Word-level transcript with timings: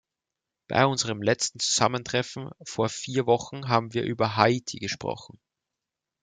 Bei 0.67 0.87
unserem 0.87 1.21
letzten 1.21 1.59
Zusammentreffen 1.59 2.49
vor 2.65 2.89
vier 2.89 3.27
Wochen 3.27 3.67
haben 3.69 3.93
wir 3.93 4.01
über 4.03 4.35
Haiti 4.35 4.79
gesprochen. 4.79 5.39